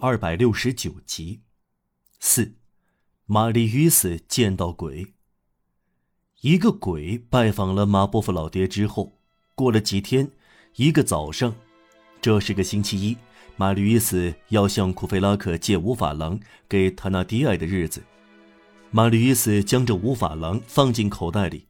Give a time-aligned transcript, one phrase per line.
[0.00, 1.42] 二百六十九集，
[2.18, 2.56] 四，
[3.24, 5.14] 玛丽与死见到鬼。
[6.42, 9.18] 一个鬼拜访了马波夫老爹之后，
[9.54, 10.30] 过了几天，
[10.76, 11.54] 一个早上，
[12.20, 13.16] 这是个星期一，
[13.56, 16.38] 玛丽与死要向库菲拉克借五法郎
[16.68, 18.02] 给塔纳迪埃的日子。
[18.90, 21.66] 玛丽与死将这五法郎放进口袋里，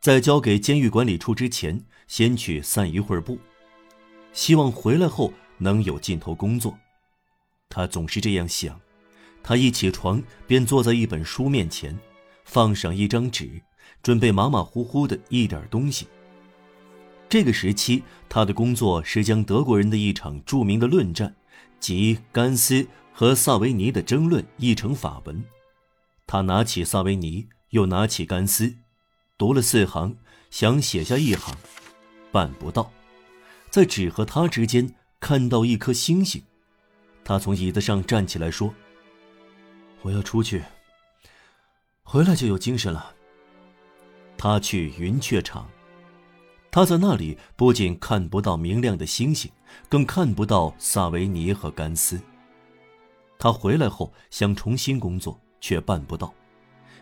[0.00, 3.38] 在交给监狱管理处之前，先去散一会儿步，
[4.32, 6.76] 希望回来后能有劲头工作。
[7.68, 8.80] 他总是这样想，
[9.42, 11.98] 他一起床便坐在一本书面前，
[12.44, 13.60] 放上一张纸，
[14.02, 16.06] 准备马马虎虎的一点东西。
[17.28, 21.34] 这个时期，他的工作是将德国人的一场著名的论战，
[21.80, 25.44] 即甘斯和萨维尼的争论译成法文。
[26.26, 28.76] 他拿起萨维尼，又拿起甘斯，
[29.36, 30.16] 读了四行，
[30.50, 31.54] 想写下一行，
[32.30, 32.90] 办不到，
[33.70, 36.42] 在纸和他之间看到一颗星星。
[37.26, 38.72] 他从椅子上站起来说
[40.02, 40.62] ：“我要出去，
[42.04, 43.12] 回来就有精神了。”
[44.38, 45.68] 他去云雀场，
[46.70, 49.50] 他在那里不仅看不到明亮的星星，
[49.88, 52.20] 更看不到萨维尼和甘斯。
[53.40, 56.32] 他回来后想重新工作，却办不到，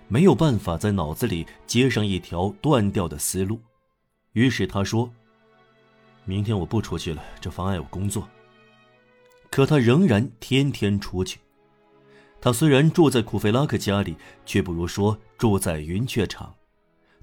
[0.09, 3.61] 没有办法在脑子里接上一条断掉的思路。
[4.33, 5.13] 于是他说
[6.25, 8.27] ：“明天我不出去了，这妨碍我工作。”
[9.55, 11.39] 可他仍然天天出去。
[12.41, 16.57] 他虽然住在库菲拉克家里，却不如说住在云雀场。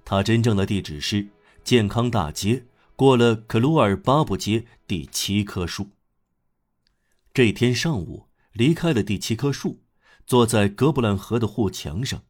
[0.06, 1.28] 他真正的地址是
[1.66, 2.64] 健康大街，
[2.96, 5.90] 过了克鲁尔巴布街第七棵树。
[7.34, 9.82] 这天上午，离开了第七棵树，
[10.26, 12.24] 坐在格布兰河的护墙上，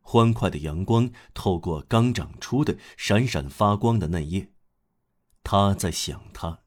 [0.00, 4.50] 欢快的阳光透过刚长出的闪闪发光的嫩叶。
[5.44, 6.62] 他在想他，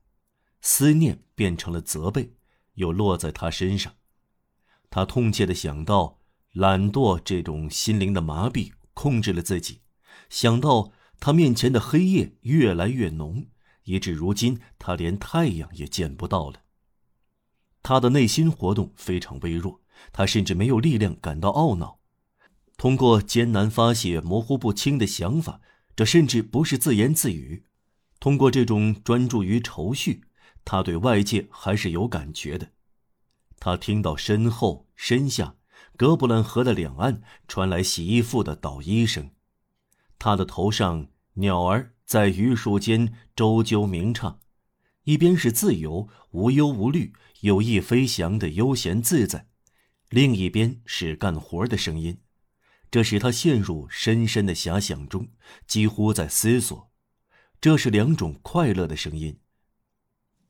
[0.62, 2.32] 思念变成了责备。
[2.76, 3.94] 又落在他身上，
[4.90, 6.20] 他痛切的想到，
[6.52, 9.82] 懒惰这种心灵的麻痹控制了自己，
[10.30, 13.48] 想到他面前的黑夜越来越浓，
[13.84, 16.62] 以至如今他连太阳也见不到了。
[17.82, 19.82] 他的内心活动非常微弱，
[20.12, 22.00] 他甚至没有力量感到懊恼。
[22.78, 25.62] 通过艰难发泄模糊不清的想法，
[25.96, 27.66] 这甚至不是自言自语。
[28.20, 30.24] 通过这种专注于愁绪。
[30.66, 32.72] 他对外界还是有感觉的，
[33.60, 35.56] 他听到身后、身下、
[35.98, 39.32] 格布兰河的两岸传来洗衣服的捣衣声，
[40.18, 44.40] 他的头上鸟儿在榆树间周啾鸣唱，
[45.04, 49.48] 一边是自由、无忧无虑、有意飞翔的悠闲自在，
[50.10, 52.20] 另一边是干活的声音，
[52.90, 55.28] 这使他陷入深深的遐想中，
[55.68, 56.92] 几乎在思索，
[57.60, 59.40] 这是两种快乐的声音。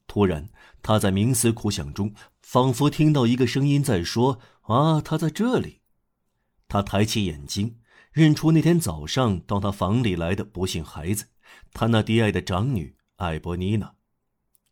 [0.07, 0.49] 突然，
[0.81, 5.81] 他在冥思苦想中，仿佛听到一个声音在说：“啊，他在这里。”
[6.67, 7.79] 他抬起眼睛，
[8.11, 11.27] 认出那天早上到他房里来的不幸孩子，
[11.71, 13.95] 他那低矮的长女艾波妮娜。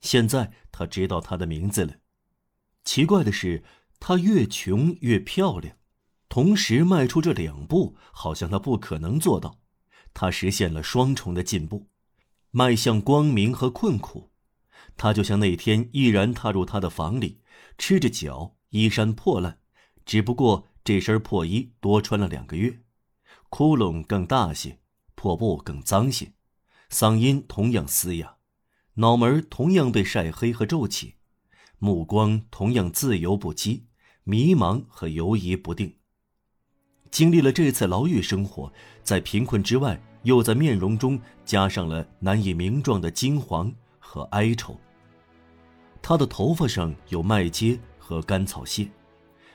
[0.02, 1.94] 现在他知道她的名字了。
[2.84, 3.64] 奇怪的是，
[4.00, 5.78] 她越穷越漂亮，
[6.28, 9.60] 同时迈出这两步，好像她不可能做到。
[10.14, 11.88] 她实现了双重的进步，
[12.50, 14.31] 迈向光明和困苦。
[14.98, 17.42] 他就像那天毅然踏入他的房里，
[17.78, 19.58] 赤着脚，衣衫破烂，
[20.06, 22.82] 只不过这身破衣多穿了两个月，
[23.50, 24.80] 窟窿更大些，
[25.16, 26.34] 破布更脏些，
[26.90, 28.38] 嗓音同样嘶哑，
[28.96, 31.16] 脑门同样被晒黑和皱起，
[31.80, 33.84] 目光同样自由不羁，
[34.24, 35.96] 迷茫和犹疑不定。
[37.10, 38.72] 经历了这次牢狱生活，
[39.04, 43.74] 在贫困之外，又在面容中加上了难以名状的金黄。
[44.12, 44.78] 和哀愁。
[46.02, 48.86] 他的头发上有麦秸和干草屑，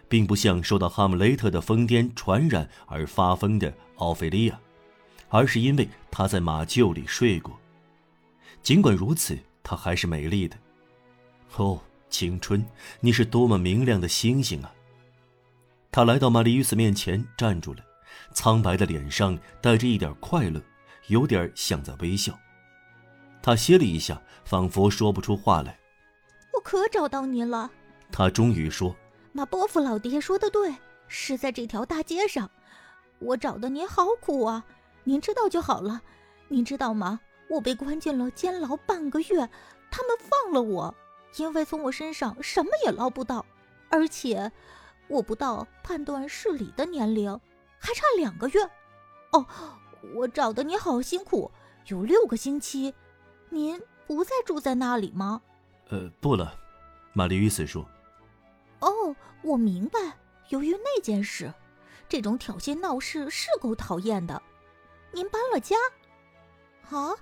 [0.08, 4.58] 并不像受到哈姆雷特的疯癫传染而发疯的奥菲利亚，
[5.28, 7.54] 而是因为他在马厩里睡过。
[8.62, 10.56] 尽管如此，她还是美丽的。
[11.56, 11.78] 哦，
[12.08, 12.64] 青春，
[13.00, 14.72] 你是多么明亮的星星啊！
[15.92, 17.84] 他来到玛丽·与斯面前站住了，
[18.32, 20.62] 苍白的脸上带着一点快乐，
[21.08, 22.38] 有点像在微笑。
[23.46, 25.78] 他歇了一下，仿佛说不出话来。
[26.52, 27.70] 我可找到您了。
[28.10, 28.92] 他终于说
[29.30, 30.74] ：“马波夫老爹说的对，
[31.06, 32.50] 是在这条大街上。
[33.20, 34.64] 我找的您好苦啊，
[35.04, 36.02] 您知道就好了。
[36.48, 37.20] 您知道吗？
[37.48, 39.48] 我被关进了监牢半个月，
[39.92, 40.92] 他们放了我，
[41.36, 43.46] 因为从我身上什么也捞不到，
[43.88, 44.50] 而且
[45.06, 47.30] 我不到判断事理的年龄，
[47.78, 48.68] 还差两个月。
[49.30, 49.46] 哦，
[50.16, 51.48] 我找的你好辛苦，
[51.86, 52.92] 有六个星期。”
[53.48, 55.40] 您不再住在那里吗？
[55.88, 56.54] 呃，不了，
[57.12, 57.86] 玛丽·与斯说。
[58.80, 59.98] 哦，我明白。
[60.50, 61.52] 由于那件事，
[62.08, 64.40] 这种挑衅闹事是够讨厌的。
[65.12, 65.76] 您搬了家？
[66.90, 67.14] 啊？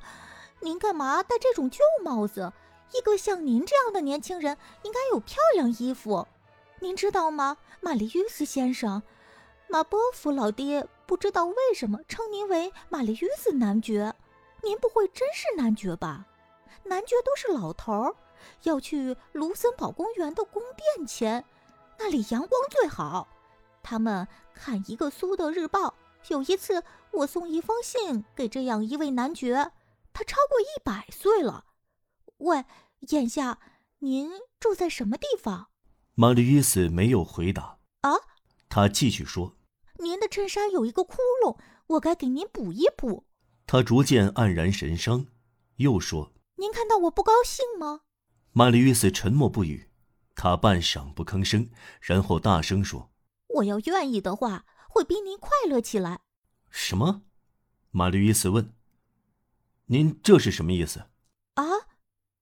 [0.61, 2.53] 您干嘛戴这种旧帽子？
[2.93, 6.27] 一个像您这样的年轻人应该有漂亮衣服。
[6.81, 9.03] 您知道吗，玛丽约斯先生？
[9.69, 14.15] 马波夫老爹不知道为什么称您为玛丽约斯男爵。
[14.65, 16.27] 您不会真是男爵吧？
[16.85, 18.17] 男爵都是老头儿，
[18.63, 20.63] 要去卢森堡公园的宫
[20.97, 21.45] 殿前，
[21.99, 23.29] 那里阳光最好。
[23.83, 25.95] 他们看一个苏德日报。
[26.29, 29.73] 有一次，我送一封信给这样一位男爵，
[30.15, 31.67] 他超过一百岁了。
[32.39, 32.65] 喂，
[33.11, 33.59] 眼下
[33.99, 35.69] 您住在什么地方？
[36.15, 37.79] 玛丽伊斯没有回答。
[38.01, 38.13] 啊？
[38.71, 39.55] 他继续说
[40.01, 41.59] ：“您的衬衫有一个窟窿，
[41.89, 43.25] 我该给您补一补。”
[43.67, 45.27] 他逐渐黯然神伤，
[45.77, 48.03] 又说：“您看到我不高兴吗？”
[48.53, 49.91] 玛丽约斯沉默不语，
[50.35, 51.69] 他半晌不吭声，
[52.01, 53.13] 然后大声说
[53.49, 54.65] ：“我要愿意的话。”
[54.95, 56.21] 会逼您快乐起来。
[56.71, 57.25] 什么？
[57.91, 58.77] 玛丽·约斯问。
[59.87, 61.11] 您这是什么意思？
[61.55, 61.65] 啊，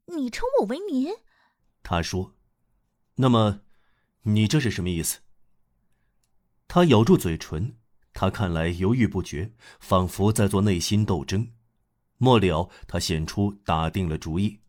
[0.04, 1.14] 你称我为您？
[1.82, 2.34] 他说。
[3.14, 3.62] 那么，
[4.24, 5.20] 你这是什么意思？
[6.68, 7.78] 他咬住嘴唇，
[8.14, 11.52] 他看来犹豫不决，仿佛在做内心斗争。
[12.18, 14.60] 末了，他显出打定了主意。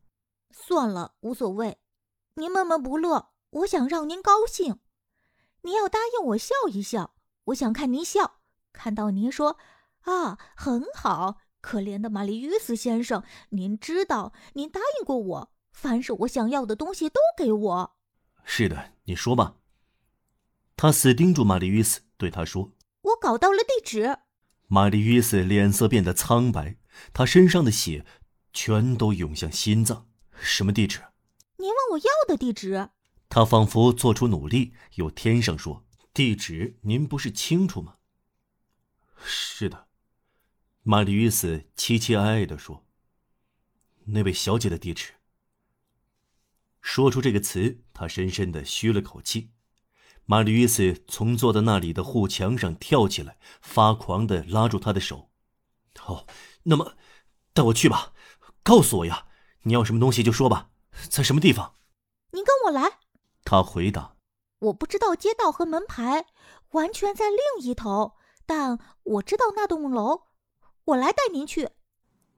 [0.51, 1.77] 算了，无所谓。
[2.35, 4.79] 您闷闷不乐，我想让您高兴。
[5.61, 7.15] 您要答应我笑一笑。
[7.45, 8.39] 我想看您笑，
[8.71, 9.57] 看到您说
[10.01, 17.95] ：“啊，很好。”可怜的玛丽约斯先生，您知道，您答应过我，凡是我想要的东西都给我。
[18.43, 19.55] 是的，你说吧。
[20.75, 22.82] 他死盯住玛丽约斯，对他说：“我
[23.23, 24.17] 搞到了地址。”
[24.67, 26.75] 玛丽约斯脸色变得苍白，
[27.13, 28.05] 她身上的血
[28.51, 30.09] 全都涌向心脏。
[30.41, 30.99] 什么地址？
[31.55, 32.89] 您问我要的地址。
[33.29, 35.85] 他仿佛做出努力，又添上说。
[36.13, 37.95] 地址您不是清楚吗？
[39.23, 39.87] 是的，
[40.83, 42.85] 玛丽约斯凄凄哀哀的说
[44.05, 45.13] ：“那位小姐的地址。”
[46.81, 49.52] 说出这个词，他深深的吁了口气。
[50.25, 55.29] 玛丽约斯从坐在那里的护墙上跳起来，发狂地拉住他的手
[56.07, 56.25] ：“哦，
[56.63, 56.93] 那么，
[57.53, 58.13] 带我去吧，
[58.63, 59.27] 告诉我呀，
[59.63, 60.69] 你要什么东西就说吧，
[61.09, 61.73] 在什么地方？”
[62.31, 62.99] 您跟我来。
[63.43, 64.15] 他回答。
[64.59, 66.25] 我不知道街道和门牌，
[66.71, 68.13] 完全在另一头。
[68.45, 70.23] 但我知道那栋楼，
[70.85, 71.69] 我来带您去。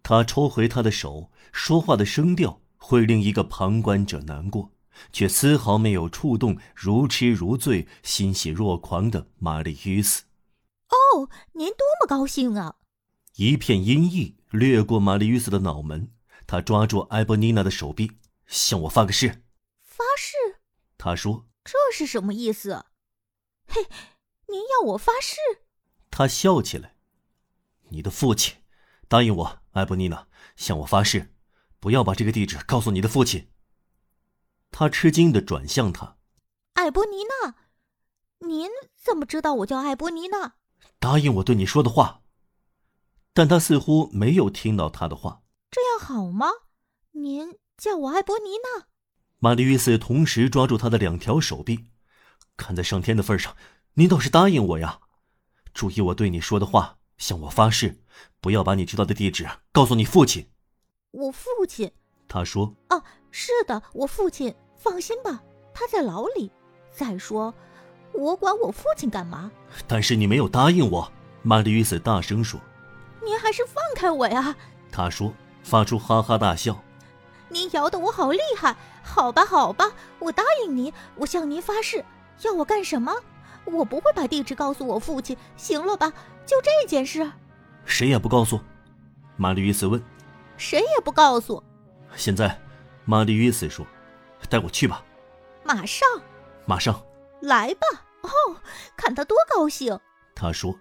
[0.02, 4.72] 他抽回他的手，说话的声调会令一个旁观者难过，
[5.12, 10.24] 却丝毫没有触动如痴如醉、欣喜若狂的玛丽·约斯。
[10.90, 12.76] 哦，您多么高兴啊！
[13.36, 16.12] 一片阴翳掠过玛丽·约斯的脑门，
[16.48, 18.12] 他抓住埃博妮娜的手臂，
[18.48, 19.44] 向我发个誓。
[19.82, 20.60] 发誓？
[20.98, 21.48] 他说。
[21.66, 22.86] 这是什么意思？
[23.68, 23.88] 嘿，
[24.50, 25.38] 您要我发誓？
[26.12, 26.96] 他笑起来。
[27.90, 28.58] 你的父亲，
[29.08, 31.34] 答应我，埃博妮娜，向我发誓，
[31.80, 33.50] 不要把这个地址告诉你的父亲。
[34.77, 36.18] 他吃惊的转向他。
[36.74, 37.56] 艾博尼娜，
[38.45, 38.69] 您
[39.01, 40.56] 怎么知道我叫艾博尼娜？
[41.00, 42.24] 答应我对你说的话。
[43.33, 45.44] 但他似乎没有听到他的话。
[45.72, 46.48] 这样好吗？
[47.12, 48.88] 您叫我艾博尼娜。
[49.38, 51.86] 玛丽约斯同时抓住他的两条手臂，
[52.57, 53.56] 看在上天的份上，
[53.94, 55.00] 您倒是答应我呀！
[55.74, 58.03] 注意我对你说的话，向我发誓，
[58.41, 60.50] 不要把你知道的地址告诉你父亲。
[61.12, 61.89] 我父亲？
[62.27, 62.75] 他说。
[62.89, 63.01] 哦，
[63.32, 64.53] 是的，我父亲。
[64.86, 65.42] 放心吧，
[65.74, 66.51] 他在牢里。
[66.92, 67.51] 再说，
[68.13, 69.51] 我管我父亲干嘛？
[69.88, 71.12] 但是你没有答应我，
[71.42, 72.60] 玛丽约斯大声说。
[73.24, 74.56] 您还是放开我呀！
[74.92, 76.80] 他说，发出哈哈大笑。
[77.50, 82.06] 您摇得我好厉害，好吧，好吧，我答应你，我向您发誓，
[82.44, 83.12] 要我干什么？
[83.65, 86.13] 我不会把地址告诉我父亲，行了吧？
[86.46, 87.27] 就这件事，
[87.86, 88.60] 谁也不告诉。
[89.36, 90.01] 玛丽·约斯问
[90.56, 91.62] ：“谁也不告诉？”
[92.15, 92.58] 现在，
[93.06, 93.86] 玛丽·约斯说
[94.46, 95.04] ：“带我去吧。”
[95.64, 96.08] 马上，
[96.66, 97.04] 马上，
[97.42, 98.06] 来吧！
[98.22, 98.30] 哦，
[98.96, 100.00] 看他多高兴。
[100.36, 100.75] 他说：“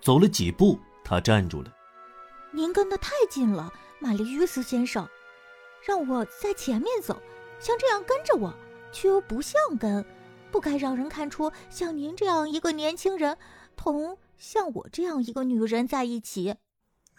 [0.00, 1.72] 走了几步，他站住了。
[2.52, 5.08] 您跟得太近了，玛丽·约斯先生。”
[5.82, 7.20] 让我在前面走，
[7.58, 8.54] 像这样跟着我，
[8.92, 10.04] 却又不像跟，
[10.50, 13.38] 不该让人看出像您这样一个年轻人
[13.76, 16.54] 同像我这样一个女人在一起。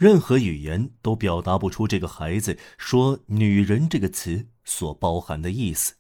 [0.02, 5.94] 任何语言都表达不出这个孩子说“女人”这个词所包含的意思。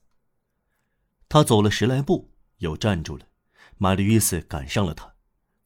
[1.30, 3.28] 他走了十来步，又站住了。
[3.78, 5.14] 玛丽·伊斯赶上了他，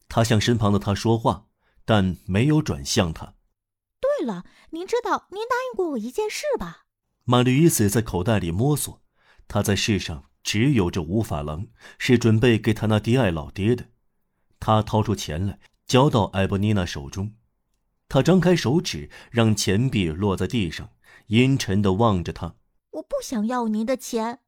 [0.06, 1.46] 他向身旁的他说话，
[1.86, 3.32] 但没有转向他。
[3.98, 6.84] 对了，您知道您答应过我一件事吧？
[7.24, 9.02] 玛丽·伊斯在口袋里摸索，
[9.48, 13.86] 他在世上只有这五法郎是准备给他那低爱老爹的。
[14.60, 17.32] 他掏出钱来，交到艾博妮娜手中。
[18.08, 20.90] 他张开手指，让钱币落在地上，
[21.26, 22.54] 阴沉的望着他。
[22.90, 24.40] 我不想要您的钱，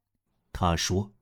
[0.52, 1.12] 他说。